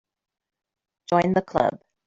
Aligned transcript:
Join 1.11 1.33
the 1.33 1.43
Club. 1.43 1.79